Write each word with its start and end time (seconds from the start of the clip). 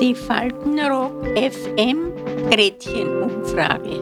Die 0.00 0.14
Faltenrock 0.14 1.26
FM 1.36 2.14
Gretchenumfrage. 2.50 4.00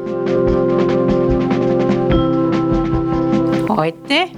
Heute 3.69 4.29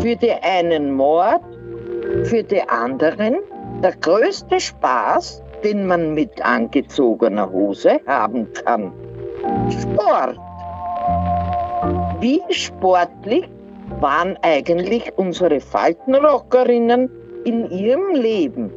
für 0.00 0.14
die 0.14 0.30
einen 0.30 0.92
Mord, 0.92 1.42
für 2.26 2.44
die 2.44 2.62
anderen 2.62 3.38
der 3.82 3.96
größte 3.96 4.60
Spaß, 4.60 5.42
den 5.64 5.86
man 5.86 6.14
mit 6.14 6.44
angezogener 6.44 7.50
Hose 7.50 8.00
haben 8.06 8.52
kann. 8.64 8.92
Sport. 9.70 10.38
Wie 12.20 12.40
sportlich 12.50 13.48
waren 14.00 14.36
eigentlich 14.42 15.12
unsere 15.16 15.60
Faltenrockerinnen 15.60 17.10
in 17.44 17.70
ihrem 17.70 18.14
Leben? 18.14 18.72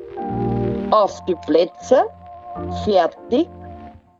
Auf 0.91 1.23
die 1.25 1.35
Plätze, 1.45 2.05
fertig, 2.83 3.47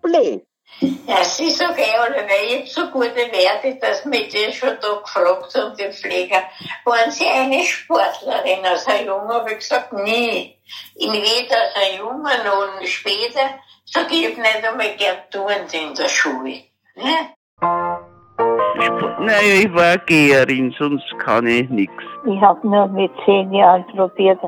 blöd. 0.02 0.49
Ja, 0.82 1.24
sie 1.24 1.50
sagt 1.50 1.78
eh 1.78 1.98
alle, 1.98 2.16
weil 2.16 2.46
ich 2.48 2.60
hab 2.60 2.68
so 2.68 2.92
gute 2.92 3.16
Werte, 3.16 3.78
dass 3.82 4.06
mich 4.06 4.30
das 4.32 4.56
schon 4.56 4.78
da 4.82 5.00
gefragt 5.02 5.54
haben, 5.56 5.76
die 5.76 5.92
Pfleger. 5.92 6.44
Waren 6.86 7.12
Sie 7.12 7.26
eine 7.26 7.64
Sportlerin 7.64 8.66
als 8.66 8.88
ein 8.88 9.06
Junge? 9.06 9.34
Habe 9.34 9.52
ich 9.52 9.58
gesagt, 9.58 9.92
nie. 9.92 10.56
In 10.96 11.12
weder 11.12 11.62
als 11.62 11.76
ein 11.76 11.98
Junge 11.98 12.32
noch 12.46 12.86
später. 12.86 13.60
Sag 13.86 14.12
ich, 14.12 14.30
ich 14.30 14.38
nicht 14.38 14.64
einmal 14.64 14.96
gern 14.96 15.18
tun 15.32 15.52
in 15.72 15.94
der 15.96 16.08
Schule. 16.08 16.62
Ne? 16.96 17.34
Naja, 19.20 19.62
ich 19.62 19.74
war 19.74 19.98
Geherin, 19.98 20.74
sonst 20.78 21.04
kann 21.20 21.46
ich 21.48 21.70
nichts. 21.70 22.04
Ich 22.26 22.40
habe 22.42 22.66
nur 22.66 22.88
mit 22.88 23.12
zehn 23.26 23.52
Jahren 23.52 23.86
probiert, 23.88 24.40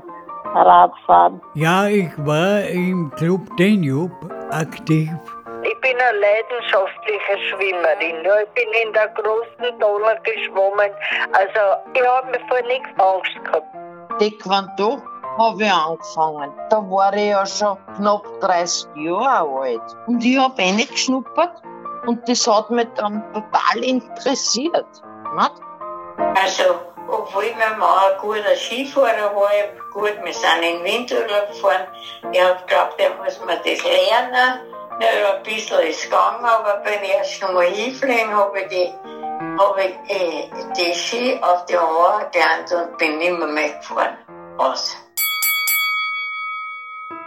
Radfahren. 0.53 1.41
Ja, 1.56 1.88
ich 1.88 2.11
war 2.19 2.63
im 2.66 3.11
Club 3.17 3.41
Danube 3.58 4.13
aktiv. 4.50 5.09
Ich 5.83 5.89
bin 5.89 5.99
eine 5.99 6.19
leidenschaftliche 6.19 7.39
Schwimmerin. 7.49 8.23
Ja, 8.23 8.41
ich 8.41 8.49
bin 8.49 8.69
in 8.85 8.93
der 8.93 9.07
großen 9.07 9.79
Donau 9.79 10.13
geschwommen. 10.21 10.91
Also 11.31 11.81
ich 11.95 12.07
habe 12.07 12.27
mir 12.27 12.39
vor 12.47 12.61
nichts 12.67 12.89
Angst 12.99 13.43
gehabt. 13.43 13.65
Taekwondo 14.19 15.01
habe 15.39 15.63
ich 15.63 15.71
angefangen. 15.71 16.53
Da 16.69 16.77
war 16.77 17.13
ich 17.15 17.29
ja 17.29 17.43
schon 17.47 17.79
knapp 17.95 18.23
30 18.41 18.89
Jahre 18.95 19.59
alt. 19.59 19.81
Und 20.05 20.23
ich 20.23 20.38
habe 20.38 20.61
eh 20.61 20.71
nicht 20.71 20.91
geschnuppert. 20.91 21.63
Und 22.05 22.29
das 22.29 22.45
hat 22.45 22.69
mich 22.69 22.88
dann 22.95 23.23
total 23.33 23.83
interessiert. 23.83 24.85
Nicht? 25.35 25.51
Also, 26.39 26.75
obwohl 27.07 27.55
mein 27.57 27.79
Mann 27.79 28.11
ein 28.11 28.19
guter 28.21 28.55
Skifahrer 28.55 29.35
war, 29.35 29.49
gut, 29.93 30.13
wir 30.23 30.33
sind 30.33 30.61
in 30.61 30.83
Windurlaub 30.83 31.49
gefahren. 31.49 31.88
Ich 32.31 32.39
hab 32.39 32.67
geglaubt, 32.67 32.99
er 32.99 33.16
muss 33.16 33.39
mir 33.43 33.57
das 33.57 33.83
lernen. 33.83 34.70
Ja, 35.00 35.36
ein 35.36 35.44
bisschen 35.44 35.80
ist 35.88 36.03
gegangen, 36.03 36.44
aber 36.44 36.81
beim 36.84 37.02
ersten 37.02 37.53
Mal 37.53 37.67
hinfliegen 37.67 38.36
habe 38.36 38.59
ich 38.59 38.67
die, 38.67 38.94
hab 39.58 39.78
ich, 39.78 40.16
äh, 40.16 40.50
die 40.78 40.94
Ski 40.94 41.39
auf 41.42 41.66
die 41.66 41.78
Haare 41.78 42.30
gelernt 42.31 42.72
und 42.72 42.97
bin 42.97 43.17
mehr, 43.17 43.47
mehr 43.47 43.69
gefahren. 43.78 44.17
Aus. 44.58 44.95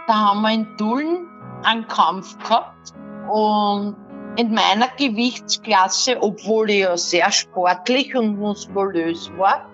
Da 0.07 0.13
haben 0.13 0.41
wir 0.41 0.53
in 0.53 0.77
Tulln 0.77 1.27
einen 1.63 1.87
Kampf 1.87 2.37
gehabt. 2.37 2.93
Und 3.29 3.95
in 4.37 4.53
meiner 4.53 4.87
Gewichtsklasse, 4.97 6.21
obwohl 6.21 6.69
ich 6.69 6.81
ja 6.81 6.95
sehr 6.95 7.31
sportlich 7.31 8.15
und 8.15 8.37
muskulös 8.37 9.31
war, 9.37 9.67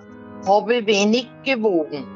habe 0.48 0.76
ich 0.76 0.86
wenig 0.86 1.28
gewogen. 1.44 2.08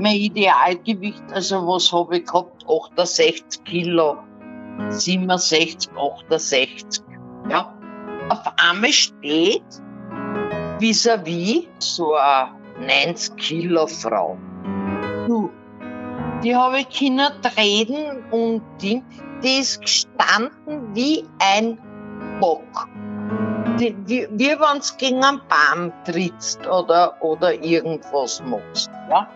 Mein 0.00 0.16
Idealgewicht, 0.16 1.22
also 1.32 1.66
was 1.66 1.92
habe 1.92 2.18
ich 2.18 2.26
gehabt? 2.26 2.64
68 2.66 3.62
Kilo. 3.64 4.18
67, 4.88 5.90
68. 5.96 7.02
Ja. 7.48 7.74
Auf 8.28 8.40
einmal 8.56 8.92
steht 8.92 9.62
vis-à-vis 10.78 11.68
so 11.78 12.14
eine 12.14 12.50
90 12.80 13.36
Kilo 13.36 13.86
Frau. 13.86 14.36
Du, 15.26 15.50
die 16.42 16.56
habe 16.56 16.80
ich 16.80 16.98
können 16.98 17.30
reden 17.56 18.24
und 18.30 18.62
die, 18.80 19.02
die 19.42 19.58
ist 19.58 19.80
gestanden 19.80 20.94
wie 20.94 21.24
ein 21.38 21.78
Bock. 22.40 22.88
Die, 23.78 23.96
wie, 24.06 24.28
wie 24.32 24.50
wenn 24.50 24.78
es 24.78 24.96
gegen 24.96 25.22
einen 25.24 25.40
Baum 25.48 25.92
trittst 26.04 26.66
oder, 26.66 27.16
oder 27.22 27.54
irgendwas 27.62 28.42
machst. 28.44 28.90
Ja? 29.08 29.28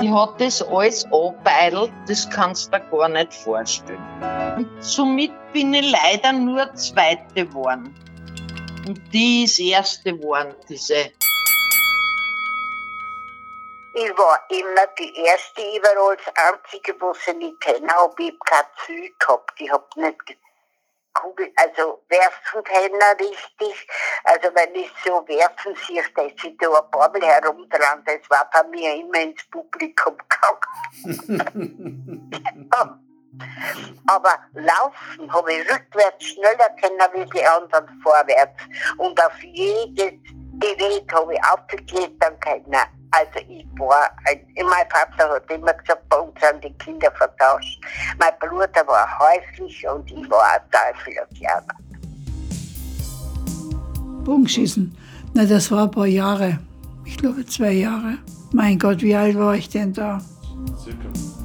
Die 0.00 0.10
hat 0.10 0.40
das 0.40 0.62
alles 0.62 1.04
abbeidelt, 1.06 1.92
das 2.06 2.28
kannst 2.30 2.72
du 2.72 2.78
dir 2.78 2.84
gar 2.90 3.08
nicht 3.08 3.34
vorstellen. 3.34 4.00
Und 4.56 4.68
somit 4.80 5.32
bin 5.52 5.72
ich 5.74 5.90
leider 5.90 6.32
nur 6.32 6.74
Zweite 6.74 7.46
geworden. 7.46 7.94
Und 8.86 9.00
die 9.12 9.44
ist 9.44 9.58
Erste 9.58 10.16
geworden, 10.16 10.54
diese. 10.68 11.12
Ich 13.94 14.18
war 14.18 14.40
immer 14.48 14.86
die 14.98 15.14
erste, 15.16 15.60
überall 15.76 16.16
das 16.16 16.34
einzige, 16.36 16.98
was 17.00 17.18
ich 17.26 17.36
nicht 17.36 17.60
kenne, 17.60 17.88
habe 17.88 18.22
ich 18.22 18.34
kein 18.44 18.64
Ziel 18.84 19.10
gehabt. 19.18 19.60
Ich 19.60 19.70
habe 19.70 19.86
nicht 19.96 20.38
Kugel, 21.12 21.52
also 21.56 22.02
werfen 22.08 22.64
können 22.64 23.02
richtig. 23.20 23.86
Also 24.24 24.48
wenn 24.54 24.74
ich 24.74 24.90
so 25.04 25.26
werfen 25.28 25.76
sehe, 25.86 26.02
da 26.14 26.26
sind 26.40 26.62
da 26.62 26.68
ein 26.68 26.90
paar 26.90 27.10
Mal 27.10 27.22
herumdran, 27.22 28.02
das 28.06 28.30
war 28.30 28.48
bei 28.50 28.62
mir 28.68 28.94
immer 28.94 29.20
ins 29.20 29.44
Publikum 29.50 30.16
gegangen. 30.16 30.62
Aber 34.06 34.34
laufen 34.54 35.32
habe 35.32 35.52
ich 35.52 35.70
rückwärts 35.70 36.24
schneller 36.24 36.68
können 36.80 36.98
wie 37.14 37.30
die 37.30 37.44
anderen 37.44 37.88
vorwärts. 38.02 38.62
Und 38.98 39.18
auf 39.22 39.42
jedes 39.42 40.12
Gerät 40.58 41.12
habe 41.12 41.34
ich 41.34 41.40
aufgeklettert 41.44 42.40
können. 42.40 42.76
Also 43.10 43.46
ich 43.46 43.66
war, 43.78 44.10
ein, 44.26 44.40
mein 44.56 44.88
Vater 44.90 45.34
hat 45.34 45.50
immer 45.50 45.74
gesagt, 45.74 46.08
bei 46.08 46.16
uns 46.16 46.32
sind 46.40 46.64
die 46.64 46.72
Kinder 46.78 47.10
vertauscht. 47.12 47.78
Mein 48.18 48.32
Bruder 48.40 48.86
war 48.86 49.06
häuslich 49.18 49.86
und 49.86 50.10
ich 50.10 50.30
war 50.30 50.54
ein 50.54 50.60
Teufelerkerne. 50.70 51.66
Bogenschießen, 54.24 54.96
na 55.34 55.44
das 55.44 55.70
war 55.70 55.84
ein 55.84 55.90
paar 55.90 56.06
Jahre. 56.06 56.58
Ich 57.04 57.18
glaube 57.18 57.44
zwei 57.44 57.72
Jahre. 57.72 58.16
Mein 58.52 58.78
Gott, 58.78 59.02
wie 59.02 59.14
alt 59.14 59.36
war 59.36 59.54
ich 59.54 59.68
denn 59.68 59.92
da? 59.92 60.20
Circa. 60.82 61.41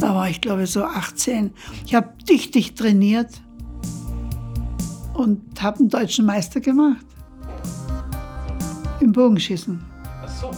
Da 0.00 0.14
war 0.14 0.28
ich 0.30 0.40
glaube 0.40 0.66
so 0.66 0.84
18. 0.84 1.52
Ich 1.84 1.94
habe 1.94 2.08
dichtig 2.28 2.74
trainiert 2.74 3.28
und 5.14 5.60
habe 5.62 5.78
einen 5.80 5.88
deutschen 5.88 6.24
Meister 6.26 6.60
gemacht. 6.60 7.04
Im 9.00 9.12
Bogenschießen. 9.12 9.80
Ach 10.24 10.28
so. 10.28 10.50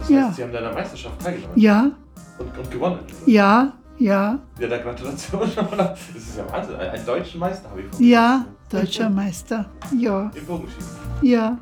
Das 0.00 0.08
Ja. 0.08 0.26
heißt, 0.28 0.36
Sie 0.36 0.42
haben 0.42 0.52
da 0.52 0.58
an 0.58 0.64
der 0.64 0.72
Meisterschaft 0.74 1.20
teilgenommen 1.20 1.58
Ja, 1.58 1.90
und, 2.38 2.58
und 2.58 2.70
gewonnen. 2.70 2.98
ja, 3.26 3.72
ja, 3.98 4.38
Ja, 4.58 4.68
dann 4.68 4.82
Gratulation. 4.82 5.40
Das 5.76 5.98
ist 6.14 6.36
ja 6.36 6.52
Wahnsinn. 6.52 6.76
Einen 6.76 7.06
deutschen 7.06 7.40
Meister 7.40 7.70
habe 7.70 7.80
ich 7.80 7.86
von 7.94 8.04
ja, 8.06 8.44
deutscher 8.70 9.08
Meister. 9.10 9.66
Ja, 9.98 10.30
Im 10.34 10.44
Bogenschießen. 10.46 10.90
ja. 11.22 11.58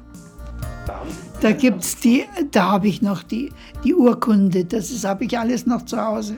Da. 0.87 1.01
Da 1.41 1.53
gibt's 1.53 1.97
die, 1.97 2.25
da 2.51 2.73
habe 2.73 2.89
ich 2.89 3.01
noch 3.01 3.23
die, 3.23 3.51
die 3.85 3.95
Urkunde. 3.95 4.65
Das 4.67 5.03
habe 5.05 5.25
ich 5.25 5.39
alles 5.39 5.65
noch 5.67 5.85
zu 5.87 5.97
Hause. 5.99 6.37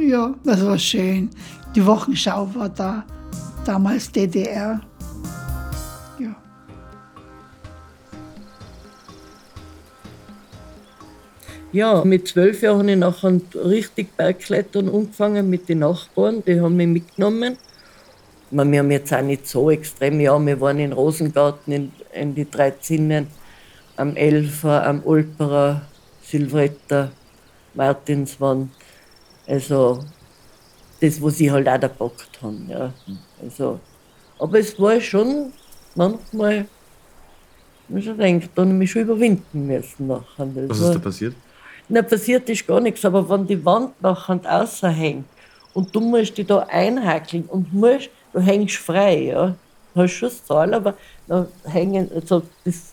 Ja, 0.00 0.34
das 0.44 0.64
war 0.64 0.78
schön. 0.78 1.30
Die 1.74 1.84
Wochenschau 1.84 2.48
war 2.54 2.68
da, 2.68 3.04
damals 3.64 4.10
DDR. 4.10 4.80
Ja. 11.72 12.04
Mit 12.04 12.26
zwölf 12.26 12.62
Jahren 12.62 12.80
habe 12.80 12.90
ich 12.90 12.96
nachher 12.96 13.40
richtig 13.54 14.16
Bergklettern 14.16 14.88
angefangen 14.88 15.48
mit 15.48 15.68
den 15.68 15.80
Nachbarn. 15.80 16.42
Die 16.44 16.60
haben 16.60 16.76
mich 16.76 16.88
mitgenommen. 16.88 17.56
Wir 18.50 18.80
haben 18.80 18.90
jetzt 18.90 19.12
auch 19.14 19.22
nicht 19.22 19.46
so 19.46 19.70
extrem, 19.70 20.18
ja, 20.18 20.36
wir 20.44 20.60
waren 20.60 20.80
in 20.80 20.92
Rosengarten, 20.92 21.72
in, 21.72 21.92
in 22.12 22.34
die 22.34 22.50
drei 22.50 22.72
Zinnen, 22.72 23.28
am 23.96 24.16
Elfer, 24.16 24.84
am 24.84 25.04
Olperer, 25.04 25.82
Silvretta, 26.24 27.12
Martinswand. 27.74 28.70
Also, 29.50 29.98
das, 31.00 31.20
was 31.20 31.40
ich 31.40 31.50
halt 31.50 31.68
auch 31.68 31.78
da 31.78 31.88
gepackt 31.88 32.38
habe. 32.42 32.56
Ja. 32.68 32.92
Also, 33.42 33.80
aber 34.38 34.58
es 34.60 34.78
war 34.78 35.00
schon 35.00 35.52
manchmal, 35.94 36.66
man 37.88 38.02
schon 38.02 38.16
denkt, 38.18 38.50
da 38.54 38.62
habe 38.62 38.70
ich 38.72 38.76
mich 38.78 38.90
schon 38.90 39.02
überwinden 39.02 39.66
müssen 39.66 40.06
nachher. 40.06 40.46
Das 40.46 40.68
Was 40.70 40.80
war- 40.80 40.88
ist 40.90 40.94
da 40.94 40.98
passiert? 41.00 41.34
Na, 41.88 42.02
passiert 42.02 42.48
ist 42.48 42.64
gar 42.66 42.80
nichts, 42.80 43.04
aber 43.04 43.28
wenn 43.28 43.46
die 43.48 43.64
Wand 43.64 44.00
nachher 44.00 44.38
außen 44.44 44.90
hängt 44.90 45.24
und 45.74 45.92
du 45.94 46.00
musst 46.00 46.38
dich 46.38 46.46
da 46.46 46.60
einhakeln 46.60 47.44
und 47.48 47.72
musst, 47.74 48.08
du 48.32 48.38
hängst 48.40 48.76
frei, 48.76 49.22
ja. 49.24 49.56
Du 49.94 50.02
hast 50.02 50.12
schon 50.12 50.30
Seil, 50.30 50.72
aber 50.72 50.94
da 51.26 51.48
hängen, 51.64 52.08
also 52.14 52.42
das, 52.64 52.92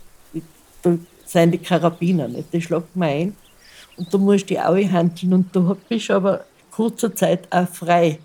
da 0.81 0.97
sind 1.25 1.51
die 1.51 1.59
Karabiner 1.59 2.27
nicht, 2.27 2.51
die 2.51 2.59
schlagen 2.59 2.87
man 2.95 3.09
ein 3.09 3.35
und 3.97 4.13
du 4.13 4.17
musst 4.17 4.49
die 4.49 4.59
auch 4.59 4.75
handeln 4.75 5.33
und 5.33 5.55
du 5.55 5.75
bist 5.89 6.09
aber 6.11 6.45
kurzer 6.71 7.13
Zeit 7.15 7.47
auch 7.51 7.67
frei. 7.67 8.19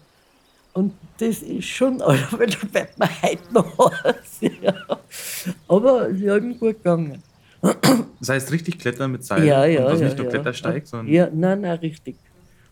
Und 0.74 0.94
das 1.18 1.42
ist 1.42 1.66
schon, 1.66 2.00
also, 2.00 2.38
weil 2.38 2.48
da 2.48 2.58
bleibt 2.70 2.98
man 2.98 3.08
heute 3.22 3.52
noch 3.52 3.78
aus. 3.78 4.40
Ja. 4.40 4.74
Aber 5.68 6.14
sie 6.14 6.30
haben 6.30 6.58
gut 6.58 6.76
gegangen. 6.76 7.22
Das 8.18 8.28
heißt 8.28 8.52
richtig 8.52 8.78
klettern 8.78 9.12
mit 9.12 9.24
Seil? 9.24 9.44
Ja, 9.44 9.64
ja. 9.64 9.80
Und 9.80 9.86
also 9.86 10.02
ja, 10.02 10.08
nicht 10.08 10.18
nur 10.18 10.26
ja. 10.26 10.32
Klettersteig, 10.32 10.86
sondern. 10.86 11.12
Ja, 11.12 11.28
nein, 11.32 11.60
nein, 11.60 11.78
richtig. 11.78 12.16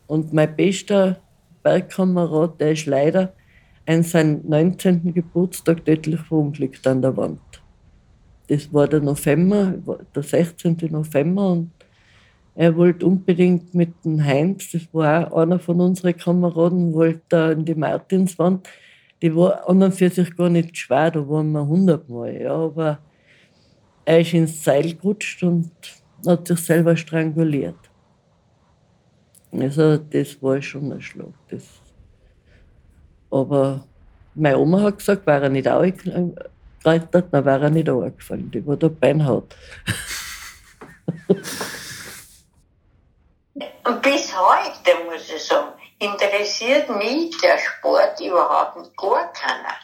Und 0.06 0.32
mein 0.32 0.56
bester 0.56 1.20
Bergkamerad, 1.62 2.60
der 2.60 2.72
ist 2.72 2.86
leider 2.86 3.32
an 3.86 4.02
seinem 4.02 4.40
19. 4.48 5.14
Geburtstag 5.14 5.84
tödlich 5.84 6.20
verunglückt 6.20 6.86
an 6.86 7.02
der 7.02 7.16
Wand. 7.16 7.40
Das 8.48 8.72
war 8.72 8.88
der 8.88 9.00
November, 9.00 9.74
der 10.14 10.22
16. 10.22 10.76
November 10.90 11.52
und 11.52 11.70
er 12.60 12.76
wollte 12.76 13.06
unbedingt 13.06 13.72
mit 13.74 14.04
dem 14.04 14.22
Heinz, 14.22 14.72
das 14.72 14.82
war 14.92 15.34
einer 15.34 15.58
von 15.58 15.80
unseren 15.80 16.14
Kameraden, 16.14 16.92
wollte 16.92 17.56
in 17.56 17.64
die 17.64 17.74
Martinswand. 17.74 18.68
Die 19.22 19.34
war 19.34 19.66
an 19.66 19.82
und 19.82 19.94
für 19.94 20.10
sich 20.10 20.36
gar 20.36 20.50
nicht 20.50 20.76
schwer, 20.76 21.10
da 21.10 21.26
waren 21.26 21.52
wir 21.52 21.66
hundertmal, 21.66 22.38
ja, 22.38 22.52
aber 22.52 22.98
er 24.04 24.20
ist 24.20 24.34
ins 24.34 24.62
Seil 24.62 24.92
gerutscht 24.92 25.42
und 25.42 25.72
hat 26.26 26.48
sich 26.48 26.58
selber 26.60 26.94
stranguliert. 26.98 27.78
Also 29.52 29.96
das 29.96 30.42
war 30.42 30.60
schon 30.60 30.92
ein 30.92 31.00
Schlag. 31.00 31.32
Das. 31.48 31.64
Aber 33.30 33.86
meine 34.34 34.58
Oma 34.58 34.82
hat 34.82 34.98
gesagt, 34.98 35.26
war 35.26 35.42
er 35.42 35.48
nicht 35.48 35.66
angeklettert, 35.66 37.32
dann 37.32 37.44
wäre 37.46 37.64
er 37.64 37.70
nicht 37.70 37.88
angefallen. 37.88 38.50
Die 38.50 38.66
war 38.66 38.76
da 38.76 38.88
beinhart. 38.88 39.56
Und 43.90 44.02
bis 44.02 44.32
heute, 44.32 45.04
muss 45.04 45.28
ich 45.34 45.44
sagen, 45.44 45.72
interessiert 45.98 46.88
mich 46.90 47.36
der 47.38 47.58
Sport 47.58 48.20
überhaupt 48.20 48.96
gar 48.96 49.32
keiner. 49.32 49.74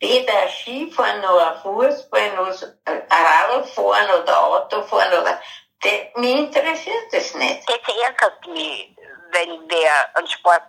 Weder 0.00 0.48
Skifahren 0.48 1.20
noch 1.20 1.62
Fußball, 1.62 2.34
noch 2.34 2.48
ein 2.86 3.02
Radfahren 3.08 4.22
oder 4.22 4.42
Autofahren 4.44 5.20
oder, 5.20 5.38
das, 5.82 5.92
mich 6.16 6.36
interessiert 6.36 7.06
das 7.12 7.32
nicht. 7.36 7.62
Das 7.68 7.78
ärgert 8.02 8.44
mich, 8.52 8.96
wenn 9.30 9.60
wer 9.68 10.16
einen 10.16 10.26
Sport 10.26 10.62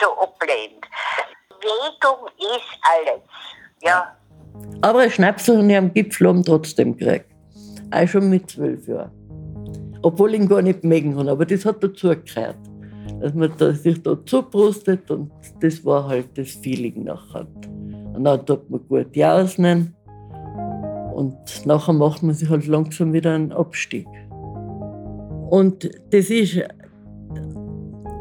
so 0.00 0.18
ablehnt. 0.18 0.84
Bewegung 1.50 2.28
ist 2.36 2.78
alles. 2.82 3.22
Ja. 3.80 4.16
Aber 4.82 5.08
Schnapsel 5.08 5.70
ich 5.70 5.76
am 5.76 5.94
Gipfel 5.94 6.26
oben 6.26 6.42
trotzdem 6.42 6.96
gekriegt. 6.96 7.30
Auch 7.92 8.08
schon 8.08 8.28
mit 8.28 8.50
zwölf 8.50 8.88
Jahren. 8.88 9.23
Obwohl 10.04 10.34
ich 10.34 10.40
ihn 10.40 10.48
gar 10.48 10.60
nicht 10.60 10.84
mögen 10.84 11.16
habe, 11.16 11.30
aber 11.30 11.46
das 11.46 11.64
hat 11.64 11.82
dazu 11.82 12.08
gehört. 12.08 12.58
Dass 13.20 13.32
man 13.32 13.50
da, 13.56 13.72
sich 13.72 14.02
da 14.02 14.18
zubrustet 14.26 15.10
und 15.10 15.30
das 15.60 15.82
war 15.82 16.06
halt 16.06 16.36
das 16.36 16.50
Feeling 16.50 17.04
nachher. 17.04 17.46
Und 18.12 18.24
dann 18.24 18.44
tut 18.44 18.68
man 18.68 18.86
gut 18.86 19.16
jausen 19.16 19.94
und 21.14 21.34
nachher 21.64 21.94
macht 21.94 22.22
man 22.22 22.34
sich 22.34 22.50
halt 22.50 22.66
langsam 22.66 23.14
wieder 23.14 23.34
einen 23.34 23.52
Abstieg. 23.52 24.06
Und 25.48 25.88
das 26.10 26.28
ist, 26.28 26.60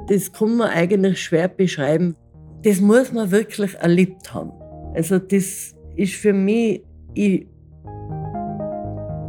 das 0.07 0.31
kann 0.31 0.55
man 0.55 0.69
eigentlich 0.69 1.21
schwer 1.21 1.49
beschreiben. 1.49 2.15
Das 2.63 2.79
muss 2.79 3.11
man 3.11 3.29
wirklich 3.29 3.75
erlebt 3.75 4.33
haben. 4.33 4.51
Also 4.93 5.19
das 5.19 5.75
ist 5.97 6.13
für 6.13 6.31
mich, 6.31 6.81
ich 7.13 7.45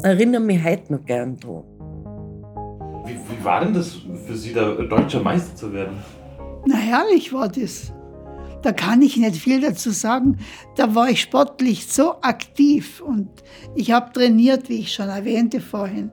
erinnere 0.04 0.40
mich 0.40 0.62
heute 0.62 0.92
noch 0.92 1.04
gern 1.04 1.36
dran. 1.40 1.64
War 3.44 3.60
denn 3.60 3.74
das 3.74 3.96
für 4.26 4.36
Sie, 4.36 4.52
da 4.52 4.70
deutscher 4.72 5.22
Meister 5.22 5.54
zu 5.54 5.72
werden? 5.72 5.96
Na 6.66 6.76
herrlich 6.76 7.32
war 7.32 7.48
das. 7.48 7.92
Da 8.62 8.72
kann 8.72 9.02
ich 9.02 9.18
nicht 9.18 9.36
viel 9.36 9.60
dazu 9.60 9.90
sagen. 9.90 10.38
Da 10.76 10.94
war 10.94 11.10
ich 11.10 11.20
sportlich 11.20 11.86
so 11.86 12.14
aktiv 12.22 13.02
und 13.02 13.28
ich 13.74 13.92
habe 13.92 14.12
trainiert, 14.12 14.70
wie 14.70 14.80
ich 14.80 14.94
schon 14.94 15.10
erwähnte 15.10 15.60
vorhin, 15.60 16.10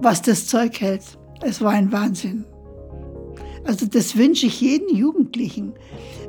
was 0.00 0.22
das 0.22 0.46
Zeug 0.46 0.80
hält. 0.80 1.02
Es 1.40 1.60
war 1.60 1.72
ein 1.72 1.90
Wahnsinn. 1.90 2.44
Also 3.64 3.86
das 3.86 4.16
wünsche 4.16 4.46
ich 4.46 4.60
jedem 4.60 4.96
Jugendlichen. 4.96 5.74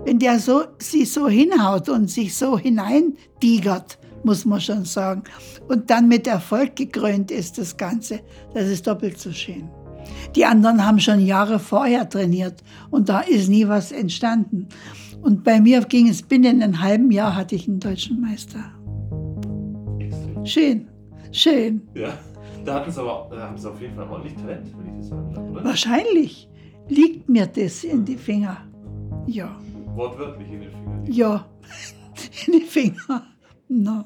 Wenn 0.03 0.17
der 0.17 0.39
so, 0.39 0.63
sie 0.79 1.05
so 1.05 1.27
hinhaut 1.27 1.89
und 1.89 2.09
sich 2.09 2.35
so 2.35 2.57
hineintigert, 2.57 3.99
muss 4.23 4.45
man 4.45 4.59
schon 4.59 4.85
sagen, 4.85 5.23
und 5.67 5.91
dann 5.91 6.07
mit 6.07 6.25
Erfolg 6.25 6.75
gekrönt 6.75 7.29
ist 7.29 7.59
das 7.59 7.77
Ganze, 7.77 8.21
das 8.55 8.67
ist 8.67 8.87
doppelt 8.87 9.19
so 9.19 9.31
schön. 9.31 9.69
Die 10.36 10.45
anderen 10.45 10.86
haben 10.86 11.00
schon 11.00 11.19
Jahre 11.25 11.59
vorher 11.59 12.07
trainiert 12.09 12.63
und 12.89 13.09
da 13.09 13.21
ist 13.21 13.50
nie 13.50 13.68
was 13.68 13.92
entstanden. 13.92 14.68
Und 15.21 15.44
bei 15.44 15.59
mir 15.59 15.81
ging 15.81 16.07
es 16.07 16.21
binnen 16.21 16.62
einem 16.62 16.81
halben 16.81 17.12
Jahr 17.12 17.36
hatte 17.36 17.56
ich 17.56 17.68
einen 17.68 17.80
deutschen 17.80 18.21
Meister. 18.21 18.59
Schön, 20.44 20.88
schön. 21.31 21.81
Ja. 21.95 22.09
Da 22.65 22.75
hatten 22.75 22.92
Sie 22.92 23.00
aber 23.00 23.27
da 23.33 23.48
haben 23.48 23.57
Sie 23.57 23.69
auf 23.69 23.80
jeden 23.81 23.95
Fall 23.95 24.07
ordentlich 24.09 24.36
Talent, 24.36 24.75
würde 24.75 24.89
ich 24.89 24.98
das 24.98 25.07
sagen, 25.07 25.51
oder? 25.51 25.63
Wahrscheinlich 25.63 26.50
liegt 26.89 27.30
mir 27.30 27.48
das 27.48 27.83
in 27.83 28.04
die 28.06 28.18
Finger. 28.18 28.57
Ja, 29.25 29.56
Wortwörtlich 29.95 30.48
in 30.51 30.62
den 30.62 30.71
Fingern. 30.71 31.06
ja, 31.07 31.45
in 32.45 32.54
die 32.54 32.62
Finger. 32.62 33.24
No. 33.69 34.06